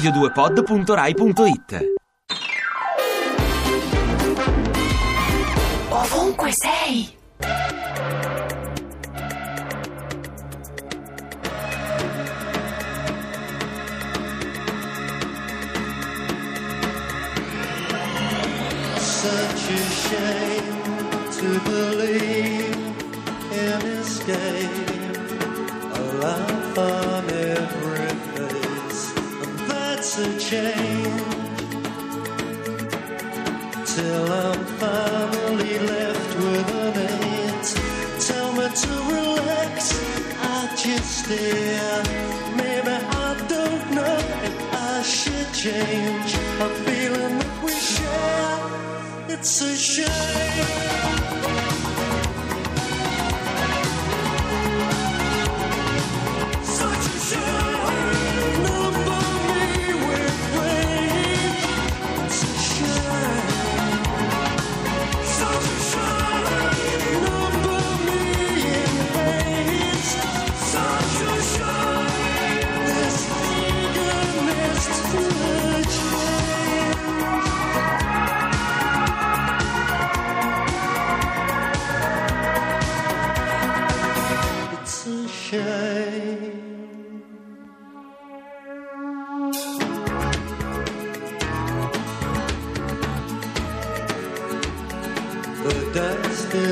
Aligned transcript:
radio2pod.rai.it 0.00 1.90
Ovunque 5.90 6.50
sei. 6.52 7.18
Such 18.96 19.70
a 19.70 19.82
shame 20.00 20.82
to 21.30 21.60
believe 21.68 22.76
in 23.52 23.80
escape. 24.00 24.88
A 25.92 26.02
laugh 26.22 26.78
on 26.78 27.24
every 27.30 28.09
change. 30.16 31.22
Till 33.86 34.32
I'm 34.32 34.64
finally 34.82 35.78
left 35.78 36.34
with 36.36 36.74
a 36.74 36.92
date. 36.98 37.68
Tell 38.26 38.52
me 38.52 38.66
to 38.82 38.92
relax, 39.14 39.94
I 40.42 40.74
just 40.76 41.28
did. 41.28 42.06
Maybe 42.56 42.90
I 42.90 43.46
don't 43.48 43.90
know 43.94 44.16
if 44.48 44.74
I 44.74 45.02
should 45.02 45.52
change 45.52 46.34
a 46.60 46.68
feeling 46.84 47.38
that 47.38 47.62
we 47.62 47.72
share, 47.72 49.34
it's 49.34 49.60
a 49.62 49.76
shame. 49.76 50.89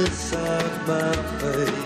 Inside 0.08 0.86
my 0.86 1.12
face. 1.38 1.77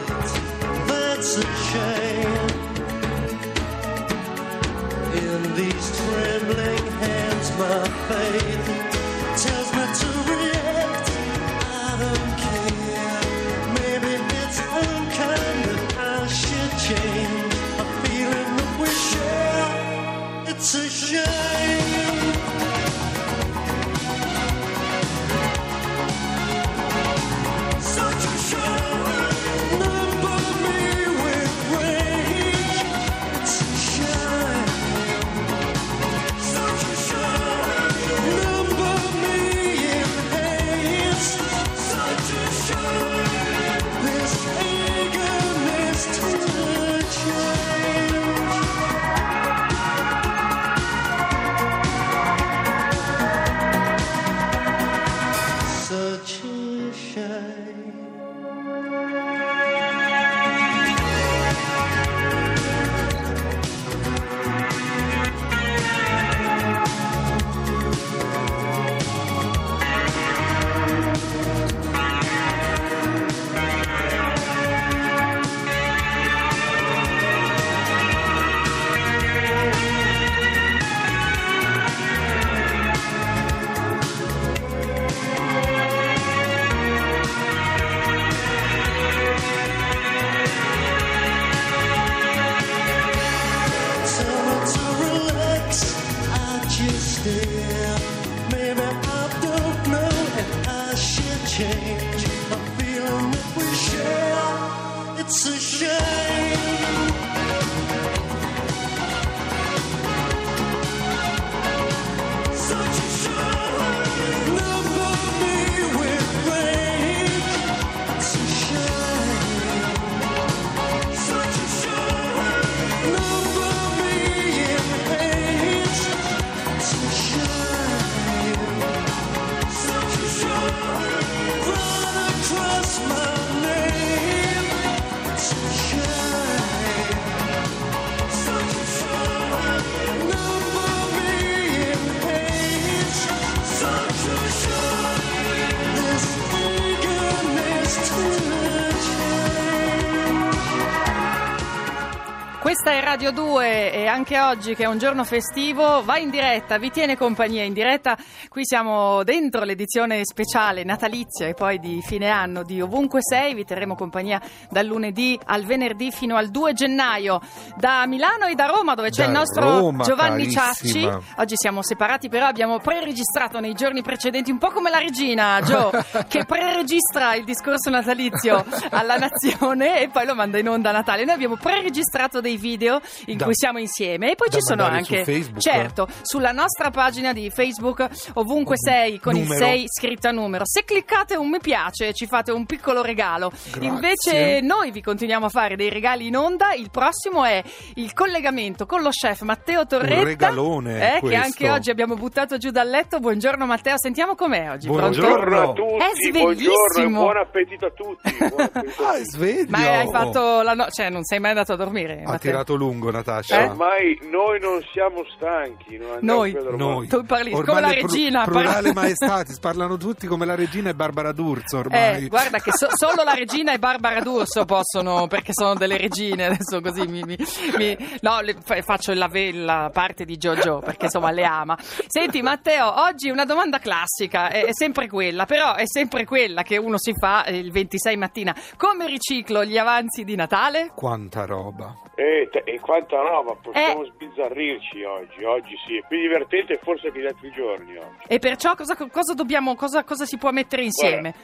Radio 153.23 153.45
2 153.45 153.93
e 153.93 154.07
anche 154.09 154.41
oggi 154.41 154.75
che 154.75 154.83
è 154.83 154.87
un 154.87 154.99
giorno 154.99 155.23
festivo 155.23 156.03
va 156.03 156.19
in 156.19 156.29
diretta, 156.29 156.77
vi 156.79 156.91
tiene 156.91 157.17
compagnia 157.17 157.63
in 157.63 157.73
diretta. 157.73 158.17
Qui 158.49 158.63
siamo 158.65 159.23
dentro 159.23 159.63
l'edizione 159.63 160.25
speciale 160.25 160.83
natalizia 160.83 161.47
e 161.47 161.55
poi 161.55 161.79
di 161.79 162.01
fine 162.03 162.31
anno 162.31 162.65
di 162.65 162.81
Ovunque 162.81 163.21
Sei. 163.23 163.55
Vi 163.55 163.65
terremo 163.65 163.95
compagnia 163.95 164.43
dal 164.69 164.87
lunedì 164.87 165.39
al 165.45 165.65
venerdì 165.65 166.11
fino 166.11 166.35
al 166.35 166.51
2 166.51 166.73
gennaio 166.73 167.41
da 167.77 168.05
Milano 168.09 168.47
e 168.47 168.57
da 168.57 168.67
Roma 168.67 168.97
dove 168.97 169.11
c'è 169.11 169.23
Da 169.23 169.29
il 169.29 169.37
nostro 169.37 169.79
Roma, 169.79 170.03
Giovanni 170.03 170.53
carissima. 170.53 171.13
Ciacci. 171.13 171.33
Oggi 171.37 171.55
siamo 171.57 171.81
separati 171.85 172.29
però 172.29 172.47
abbiamo 172.47 172.81
pre-registrato 172.81 173.61
nei 173.61 173.75
giorni 173.75 174.03
precedenti 174.03 174.51
un 174.51 174.59
po' 174.59 174.73
come 174.73 174.91
la 174.91 174.99
regina 174.99 175.61
Gio 175.63 175.93
che 176.27 176.45
pre-registra 176.45 177.37
il 177.37 177.45
discorso 177.45 177.89
natalizio 177.89 178.65
alla 178.91 179.15
nazione 179.15 180.01
e 180.01 180.09
poi 180.09 180.27
lo 180.27 180.35
manda 180.35 180.59
in 180.59 180.69
onda 180.69 180.89
a 180.89 180.93
Natale. 180.93 181.25
Noi 181.25 181.35
abbiamo 181.35 181.55
pre-registrato 181.55 182.41
dei 182.41 182.57
video 182.57 183.01
in 183.27 183.37
Da- 183.37 183.45
cui 183.45 183.55
siamo 183.55 183.79
insieme 183.79 184.33
e 184.33 184.35
poi 184.35 184.49
da 184.49 184.57
ci 184.57 184.63
sono 184.63 184.85
su 184.85 184.91
anche 184.91 185.25
Facebook? 185.25 185.61
certo 185.61 186.09
sulla 186.23 186.53
nostra 186.53 186.91
pagina 186.91 187.33
di 187.33 187.51
Facebook 187.51 188.07
ovunque 188.35 188.77
sei 188.77 189.19
con 189.19 189.37
il 189.37 189.43
Numero. 189.43 189.65
6 189.65 189.85
scritto 189.89 190.29
a 190.29 190.31
numero. 190.33 190.65
Se 190.67 190.85
cliccate 190.85 191.37
un 191.37 191.49
mi 191.49 191.59
piace 191.61 192.13
ci 192.15 192.27
fate 192.27 192.51
un 192.53 192.65
piccolo 192.67 193.03
regalo. 193.03 193.51
Grazie. 193.71 193.87
Invece 193.89 194.61
noi 194.63 194.91
vi 194.91 195.03
continuiamo 195.03 195.47
a 195.47 195.49
fare 195.49 195.77
dei 195.77 195.91
regali 195.91 196.27
in 196.29 196.37
onda. 196.37 196.73
Il 196.73 196.91
prossimo 196.91 197.45
è 197.45 197.63
il 197.95 198.13
collegamento 198.15 198.87
con 198.87 199.03
lo 199.03 199.11
chef 199.11 199.43
Matteo 199.43 199.87
Torretta. 199.87 200.19
Un 200.21 200.25
regalone, 200.25 201.17
eh, 201.17 201.21
che 201.21 201.35
anche 201.35 201.71
oggi 201.71 201.91
abbiamo 201.91 202.15
buttato 202.15 202.57
giù 202.59 202.71
dal 202.71 202.89
letto. 202.89 203.19
Buongiorno 203.21 203.67
Matteo, 203.67 203.95
sentiamo 203.99 204.35
com'è 204.35 204.71
oggi. 204.71 204.87
Buongiorno. 204.87 205.41
Pronto? 205.43 205.83
Buongiorno 205.85 206.05
a 206.05 206.11
tutti, 206.13 206.29
È 206.29 206.31
buongiorno 206.33 206.75
sveglissimo. 206.93 207.21
buon 207.23 207.37
appetito 207.37 207.87
a 207.87 207.91
tutti. 207.91 208.37
buon 208.49 208.61
appetito 208.61 209.03
a 209.03 209.09
Ah, 209.09 209.13
è 209.15 209.19
tutti. 209.19 209.31
sveglio. 209.31 209.67
Ma 209.69 209.99
hai 209.99 210.09
fatto 210.11 210.63
la 210.63 210.75
no- 210.75 210.87
cioè 210.91 211.11
non 211.11 211.25
sei 211.25 211.39
mai 211.41 211.51
andato 211.51 211.73
a 211.73 211.77
dormire? 211.77 212.23
Ha 212.25 212.31
Matteo? 212.31 212.39
tirato 212.39 212.75
lungo, 212.75 213.02
Eh? 213.09 213.13
Natascia. 213.13 213.65
Ormai 213.65 214.19
noi 214.31 214.61
non 214.61 214.83
siamo 214.93 215.25
stanchi. 215.37 215.97
non 215.97 216.19
Noi. 216.21 216.57
Noi. 216.77 217.07
Tu 217.09 217.25
parli 217.25 217.53
Ormai 217.53 217.65
come 217.67 217.81
la 217.81 217.93
regina, 217.93 218.45
Plurale 218.45 218.73
parla- 218.73 218.93
maestatis, 219.01 219.59
parlano 219.59 219.97
tutti 219.97 220.27
come 220.27 220.47
la 220.47 220.55
regina 220.55 220.91
e 220.91 220.95
Barbara 220.95 221.33
D'Urso 221.33 221.79
ormai. 221.79 222.25
Eh, 222.25 222.29
guarda 222.29 222.59
che 222.59 222.73
so- 222.73 222.89
solo 222.93 223.23
la 223.25 223.35
regina 223.35 223.73
e 223.73 223.79
Barbara 223.79 224.21
D'Urso 224.21 224.65
possono, 224.65 225.27
perché 225.27 225.53
sono 225.53 225.75
delle 225.75 225.97
regine, 225.97 226.47
adesso 226.47 226.81
così 226.81 227.07
mi... 227.07 227.23
mi- 227.25 227.37
mi- 227.77 227.97
no, 228.21 228.41
le- 228.41 228.57
fa- 228.63 228.81
faccio 228.83 229.13
la, 229.15 229.29
ve- 229.29 229.53
la 229.53 229.91
parte 229.93 230.25
di 230.25 230.37
Jojo, 230.37 230.79
perché 230.81 231.07
insomma 231.07 231.31
le 231.31 231.45
ama. 231.45 231.77
Senti 232.07 232.43
Matteo, 232.43 233.03
oggi 233.03 233.31
una 233.31 233.45
domanda 233.45 233.79
classica, 233.79 234.49
è, 234.49 234.65
è 234.65 234.73
sempre 234.73 235.09
quella, 235.09 235.45
però 235.47 235.75
è 235.75 235.87
sempre 235.87 236.25
quella 236.25 236.63
che 236.63 236.77
uno 236.77 236.99
si 236.99 237.13
fa 237.19 237.45
eh, 237.45 237.57
il 237.59 237.71
26 237.73 238.17
mattina. 238.17 238.55
Come 238.77 239.07
riciclo 239.07 239.65
gli 239.65 239.79
avanzi 239.79 240.25
di 240.25 240.35
Natale? 240.37 240.91
Quanta 240.95 241.45
roba. 241.45 241.95
Eh, 242.15 242.49
te- 242.51 242.63
e 242.65 242.79
quanta 242.83 243.17
roba, 243.17 243.55
possiamo 243.55 244.03
Eh. 244.05 244.11
sbizzarrirci 244.13 245.03
oggi. 245.05 245.43
Oggi 245.45 245.75
sì, 245.87 245.97
è 245.97 246.05
più 246.07 246.21
divertente 246.21 246.79
forse 246.83 247.11
che 247.11 247.21
gli 247.21 247.27
altri 247.27 247.51
giorni 247.53 247.97
oggi. 247.97 248.25
E 248.27 248.39
perciò 248.39 248.75
cosa, 248.75 248.95
cosa 248.97 249.33
dobbiamo, 249.33 249.75
cosa, 249.75 250.05
cosa 250.05 250.27
si 250.27 250.37
può 250.37 250.51
mettere 250.51 250.83
insieme? 250.85 251.35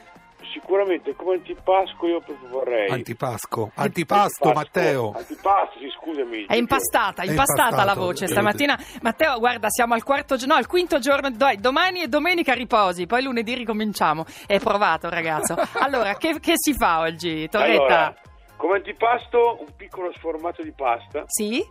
Sicuramente 0.53 1.13
come 1.15 1.35
antipasco 1.35 2.07
io 2.07 2.21
proprio 2.21 2.47
vorrei. 2.49 2.89
Antipasco. 2.89 3.71
Antipasto, 3.75 4.51
Matteo. 4.51 5.13
Antipasto, 5.15 5.77
sì, 5.79 5.89
scusami. 5.99 6.45
È 6.45 6.55
impastata, 6.55 7.21
È 7.23 7.25
impastata 7.29 7.83
la 7.83 7.93
voce 7.93 8.25
stamattina. 8.27 8.79
Matteo, 9.01 9.37
guarda, 9.37 9.69
siamo 9.69 9.93
al 9.93 10.03
quarto 10.03 10.37
giorno, 10.37 10.53
no, 10.53 10.59
al 10.59 10.65
quinto 10.67 10.97
giorno. 10.99 11.29
Dai, 11.29 11.57
domani 11.57 12.01
e 12.01 12.07
domenica 12.07 12.53
riposi, 12.53 13.05
poi 13.05 13.21
lunedì 13.21 13.53
ricominciamo. 13.53 14.25
È 14.47 14.59
provato, 14.59 15.09
ragazzo. 15.09 15.55
Allora, 15.79 16.15
che, 16.15 16.39
che 16.39 16.53
si 16.55 16.73
fa 16.73 16.99
oggi, 17.01 17.47
Torretta? 17.49 17.83
Allora, 17.83 18.15
come 18.59 18.75
antipasto 18.75 19.57
un 19.61 19.67
piccolo 19.77 20.11
sformato 20.13 20.61
di 20.63 20.73
pasta. 20.73 21.23
Sì? 21.27 21.65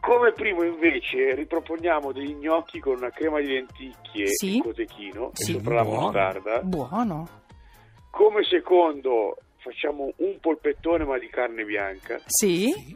Come 0.00 0.32
primo 0.32 0.64
invece 0.64 1.34
riproponiamo 1.36 2.10
degli 2.12 2.34
gnocchi 2.34 2.80
con 2.80 2.96
una 2.96 3.10
crema 3.10 3.38
di 3.40 3.46
lenticchie 3.46 4.26
Sì. 4.26 4.58
e 4.58 4.60
cotechino 4.60 5.30
Sì, 5.34 5.52
e 5.52 5.54
sopra 5.54 5.74
la 5.76 5.82
buono. 5.84 6.00
mostarda. 6.00 6.60
Buono. 6.62 7.28
Come 8.10 8.42
secondo 8.42 9.36
facciamo 9.58 10.12
un 10.16 10.36
polpettone 10.40 11.04
ma 11.04 11.16
di 11.16 11.28
carne 11.28 11.64
bianca 11.64 12.20
Sì? 12.26 12.94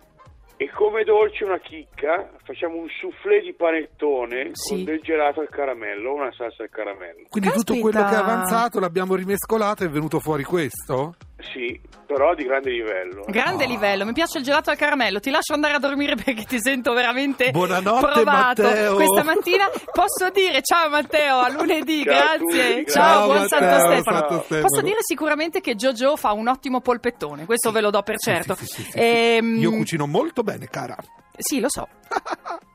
e 0.60 0.70
come 0.72 1.04
dolce 1.04 1.44
una 1.44 1.60
chicca 1.60 2.30
facciamo 2.42 2.76
un 2.78 2.88
soufflé 3.00 3.40
di 3.42 3.54
panettone 3.54 4.50
Sì. 4.54 4.74
con 4.74 4.84
del 4.84 5.00
gelato 5.00 5.40
al 5.40 5.48
caramello, 5.48 6.14
una 6.14 6.32
salsa 6.32 6.64
al 6.64 6.68
caramello. 6.68 7.26
Quindi 7.30 7.50
tutto 7.50 7.74
Caspita. 7.74 7.80
quello 7.80 8.08
che 8.08 8.14
è 8.14 8.18
avanzato 8.18 8.80
l'abbiamo 8.80 9.14
rimescolato 9.14 9.84
e 9.84 9.86
è 9.86 9.88
venuto 9.88 10.18
fuori 10.18 10.42
questo? 10.42 11.14
Sì, 11.52 11.80
però 12.04 12.34
di 12.34 12.42
grande 12.42 12.70
livello. 12.70 13.24
Grande 13.28 13.62
Ah. 13.64 13.68
livello, 13.68 14.04
mi 14.04 14.12
piace 14.12 14.38
il 14.38 14.44
gelato 14.44 14.70
al 14.70 14.76
caramello. 14.76 15.20
Ti 15.20 15.30
lascio 15.30 15.54
andare 15.54 15.74
a 15.74 15.78
dormire 15.78 16.16
perché 16.22 16.42
ti 16.44 16.58
sento 16.60 16.92
veramente 16.92 17.52
Buonanotte, 17.52 18.06
provato 18.10 18.62
Matteo. 18.62 18.94
questa 18.96 19.22
mattina. 19.22 19.70
Posso 19.92 20.30
dire 20.32 20.60
ciao 20.62 20.88
Matteo, 20.88 21.38
a 21.38 21.48
lunedì, 21.48 22.02
Ciao 22.04 22.12
grazie. 22.14 22.38
tutti, 22.78 22.90
ciao, 22.90 23.26
grazie. 23.26 23.26
buon 23.26 23.38
Ciao, 23.38 23.46
Santo 23.48 23.64
Matteo, 23.64 23.92
Stefano. 23.92 24.18
Santo 24.18 24.42
Stefano. 24.44 24.62
Posso 24.68 24.82
dire 24.82 24.96
sicuramente 25.00 25.60
che 25.60 25.74
Jojo 25.76 26.16
fa 26.16 26.32
un 26.32 26.48
ottimo 26.48 26.80
polpettone, 26.80 27.44
questo 27.46 27.70
ve 27.70 27.80
lo 27.82 27.90
do 27.90 28.02
per 28.02 28.16
Sì, 28.18 28.30
certo. 28.30 28.54
sì, 28.56 28.66
sì, 28.66 28.82
sì, 28.82 28.90
sì. 28.90 28.98
Ehm, 28.98 29.58
Io 29.60 29.70
cucino 29.70 30.06
molto 30.08 30.42
bene, 30.42 30.66
cara. 30.68 30.96
Sì, 31.36 31.60
lo 31.60 31.68
so. 31.70 31.86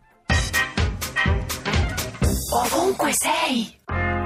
Ovunque 2.54 3.12
sei. 3.14 3.78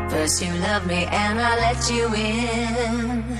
First 0.10 0.42
you 0.44 0.54
loved 0.60 0.86
me 0.86 1.06
and 1.10 1.40
I 1.40 1.56
let 1.60 1.90
you 1.90 2.14
in. 2.14 3.40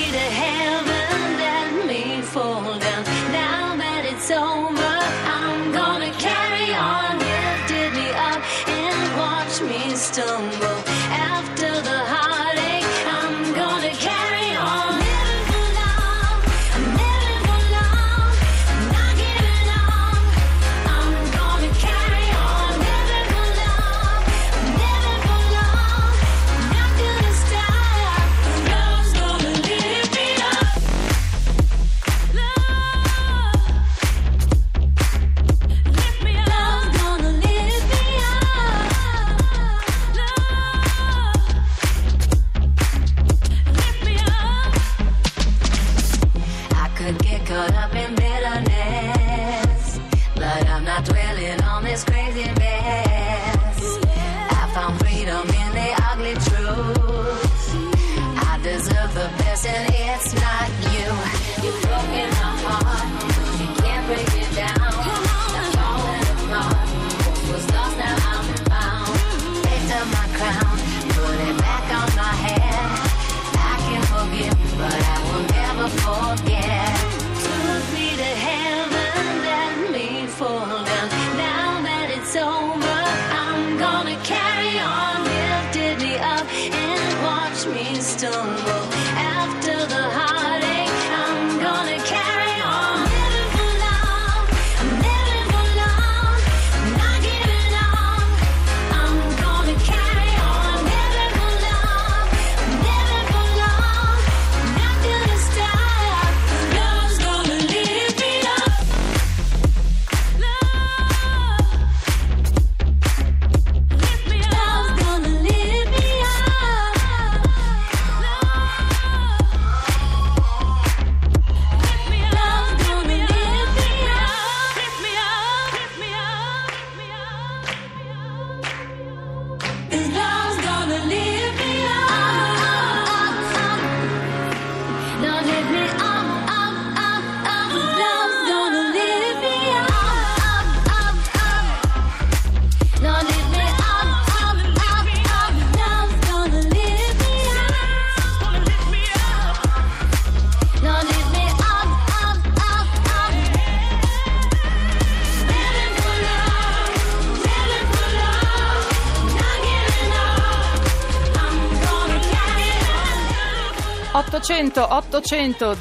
800 164.41 164.87
800 164.95 165.77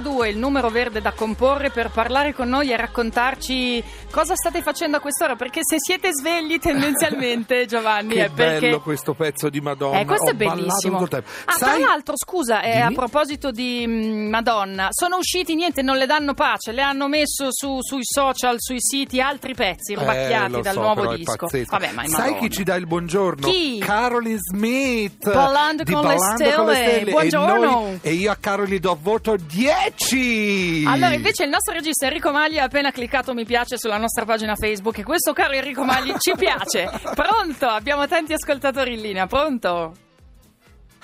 002 0.00 0.28
il 0.28 0.38
numero 0.38 0.68
verde 0.68 1.00
da 1.00 1.10
comporre 1.10 1.70
per 1.70 1.90
parlare 1.90 2.32
con 2.32 2.48
noi 2.48 2.70
e 2.70 2.76
raccontarci 2.76 3.82
cosa 4.12 4.36
state 4.36 4.62
facendo 4.62 4.98
a 4.98 5.00
quest'ora 5.00 5.34
perché 5.34 5.62
se 5.64 5.74
siete 5.80 6.10
svegli 6.12 6.60
tendenzialmente 6.60 7.66
Giovanni 7.70 8.14
Che 8.14 8.26
è 8.26 8.30
perché 8.30 8.60
bello 8.66 8.80
questo 8.80 9.14
pezzo 9.14 9.48
di 9.48 9.60
Madonna. 9.60 9.98
Eh, 9.98 10.04
questo 10.04 10.28
Ho 10.30 10.30
è 10.30 10.34
bellissimo. 10.34 10.98
Ah, 11.02 11.52
Sai- 11.52 11.78
tra 11.80 11.88
l'altro, 11.88 12.14
scusa, 12.16 12.62
eh, 12.62 12.78
a 12.78 12.92
proposito 12.92 13.50
di 13.50 13.84
mm, 13.84 14.28
Madonna, 14.28 14.86
sono 14.90 15.16
usciti 15.16 15.56
niente, 15.56 15.82
non 15.82 15.96
le 15.96 16.06
danno 16.06 16.32
pace, 16.34 16.70
le 16.70 16.82
hanno 16.82 17.08
messo 17.08 17.48
su- 17.50 17.80
sui 17.82 18.04
social, 18.04 18.54
sui 18.58 18.78
siti 18.80 19.20
altri 19.20 19.54
pezzi 19.54 19.94
Eh, 19.94 19.96
rubacchiati 19.96 20.52
lo 20.52 20.60
dal 20.60 20.74
so, 20.74 20.80
nuovo 20.80 21.14
disco. 21.16 21.48
Vabbè, 21.68 21.90
ma 21.90 22.06
Sai 22.06 22.38
chi 22.38 22.50
ci 22.50 22.62
dà 22.62 22.76
il 22.76 22.86
buongiorno? 22.86 23.48
Chi? 23.50 23.78
Caroline 23.80 24.38
Smith. 24.38 25.24
Ballando 25.32 25.82
con 25.82 26.06
le 26.06 26.16
con 26.54 26.66
le 26.66 26.74
stelle. 26.76 27.10
Buongiorno. 27.10 27.79
E, 27.86 27.98
e 28.02 28.12
io 28.12 28.30
a 28.30 28.36
Caroline 28.36 28.78
do 28.78 28.98
voto 29.00 29.36
10. 29.36 30.84
Allora, 30.86 31.14
invece 31.14 31.44
il 31.44 31.50
nostro 31.50 31.74
regista 31.74 32.06
Enrico 32.06 32.30
Magli 32.30 32.58
ha 32.58 32.64
appena 32.64 32.90
cliccato 32.90 33.34
mi 33.34 33.44
piace 33.44 33.78
sulla 33.78 33.98
nostra 33.98 34.24
pagina 34.24 34.54
Facebook 34.54 34.98
e 34.98 35.02
questo 35.02 35.32
caro 35.32 35.54
Enrico 35.54 35.84
Magli 35.84 36.14
ci 36.18 36.34
piace. 36.36 36.90
Pronto? 37.14 37.66
Abbiamo 37.66 38.06
tanti 38.06 38.32
ascoltatori 38.32 38.94
in 38.94 39.00
linea. 39.00 39.26
Pronto? 39.26 39.94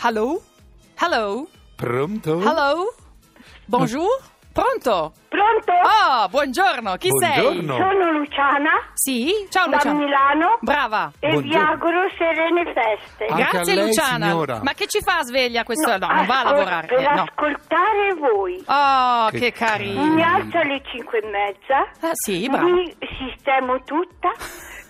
Hello? 0.02 0.42
Hello? 0.98 1.48
Pronto? 1.74 2.40
Hello? 2.40 2.94
Bonjour? 3.66 4.34
Pronto? 4.56 5.12
Pronto? 5.28 5.72
Oh, 5.84 6.28
buongiorno, 6.28 6.96
chi 6.96 7.10
sei? 7.20 7.42
Buongiorno. 7.42 7.76
Sono 7.76 8.10
Luciana 8.12 8.70
Sì? 8.94 9.30
Ciao 9.50 9.66
da 9.68 9.76
Luciana. 9.76 9.98
Milano 9.98 10.58
Brava. 10.62 11.12
e 11.18 11.28
vi 11.28 11.32
Buongiorno. 11.34 11.68
auguro 11.72 12.00
serene 12.16 12.64
feste. 12.72 13.26
Anche 13.26 13.42
Grazie 13.50 13.72
a 13.72 13.74
lei, 13.76 13.84
Luciana. 13.84 14.26
signora. 14.30 14.60
Ma 14.62 14.72
che 14.72 14.86
ci 14.86 15.00
fa 15.02 15.22
sveglia 15.24 15.62
questo? 15.62 15.98
No, 15.98 16.06
non 16.06 16.24
va 16.24 16.34
a 16.36 16.38
ascol- 16.40 16.50
lavorare. 16.56 16.86
Per 16.86 16.98
eh, 17.00 17.14
no. 17.14 17.22
ascoltare 17.28 18.14
voi. 18.18 18.64
Oh, 18.66 19.28
Che 19.28 19.38
che, 19.38 19.52
carino. 19.52 20.04
Mi 20.14 20.22
alzo 20.22 20.56
alle 20.56 20.80
cinque 20.90 21.18
e 21.18 21.26
mezza, 21.28 21.78
Ah, 22.08 22.12
sì, 22.14 22.48
bravo. 22.48 22.66
mi 22.68 22.96
sistemo 23.18 23.82
tutta, 23.84 24.32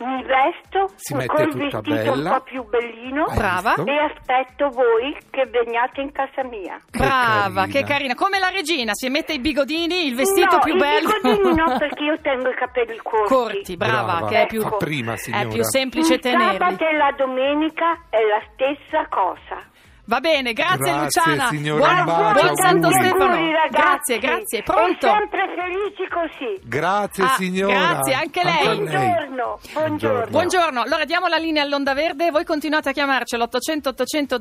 mi 0.05 0.23
vesto 0.25 0.93
Si 0.97 1.15
mette 1.15 1.26
col 1.26 1.50
tutta 1.50 1.81
vestito 1.81 2.11
bella. 2.12 2.31
un 2.31 2.37
po' 2.38 2.43
più 2.45 2.65
bellino 2.65 3.25
Brava. 3.35 3.75
e 3.85 3.97
aspetto 3.99 4.69
voi 4.71 5.17
che 5.31 5.47
veniate 5.47 6.00
in 6.00 6.12
casa 6.12 6.43
mia. 6.45 6.81
Brava, 6.91 7.62
carina. 7.62 7.67
che 7.67 7.85
carina. 7.85 8.15
Come 8.15 8.38
la 8.38 8.49
regina, 8.50 8.93
si 8.95 9.09
mette 9.09 9.33
i 9.35 9.38
bigodini, 9.41 10.07
il 10.07 10.15
vestito 10.15 10.57
no, 10.57 10.62
più 10.62 10.75
i 10.75 10.79
bello. 10.79 11.09
bigodini 11.23 11.55
no, 11.55 11.76
perché 11.79 12.05
io 12.05 12.19
tengo 12.21 12.49
i 12.50 12.55
capelli 12.55 12.97
corti. 13.03 13.35
Corti, 13.35 13.76
brava, 13.76 14.03
Brava. 14.17 14.26
che 14.29 14.43
è 14.43 14.47
più, 14.47 14.65
prima, 14.79 15.15
è 15.15 15.47
più 15.49 15.62
semplice 15.62 16.15
Il 16.15 16.21
sabato 16.23 16.76
tenerli. 16.76 16.85
e 16.85 16.97
la 16.97 17.12
domenica 17.17 17.93
è 18.11 18.19
la 18.23 18.43
stessa 18.53 19.07
cosa. 19.09 19.75
Va 20.08 20.20
bene, 20.20 20.52
grazie, 20.52 20.76
Grazie, 20.78 21.02
Luciana. 21.22 21.48
signora, 21.48 22.04
Buon, 22.04 22.04
bacio, 22.04 22.40
buon 22.44 22.56
Santo 22.56 22.86
auguri. 22.86 23.04
Stefano. 23.08 23.32
Auguri. 23.34 23.52
Grazie, 23.70 24.18
grazie. 24.18 24.62
Pronto? 24.62 25.06
E 25.06 25.10
sempre 25.10 25.54
felici 25.56 26.08
così. 26.08 26.60
Grazie 26.62 27.25
Ah, 27.25 27.34
signora. 27.36 27.78
grazie, 27.78 28.14
anche 28.14 28.42
lei. 28.44 28.66
a 28.66 28.75
Buongiorno, 28.75 29.58
buongiorno. 29.72 30.26
Buongiorno, 30.30 30.80
allora 30.82 31.04
diamo 31.04 31.26
la 31.26 31.38
linea 31.38 31.62
all'Onda 31.64 31.92
Verde, 31.92 32.30
voi 32.30 32.44
continuate 32.44 32.90
a 32.90 32.92
chiamarci 32.92 33.34
all'800 33.34 33.88
800 33.88 34.38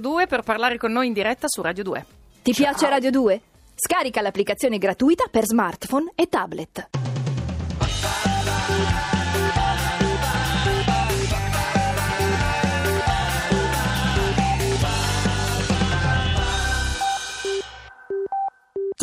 002 0.00 0.26
per 0.26 0.40
parlare 0.42 0.78
con 0.78 0.90
noi 0.90 1.08
in 1.08 1.12
diretta 1.12 1.48
su 1.48 1.60
Radio 1.60 1.82
2. 1.82 2.04
Ti 2.42 2.52
piace 2.54 2.88
Radio 2.88 3.10
2? 3.10 3.40
Scarica 3.74 4.22
l'applicazione 4.22 4.78
gratuita 4.78 5.24
per 5.30 5.44
smartphone 5.44 6.12
e 6.14 6.28
tablet. 6.28 6.88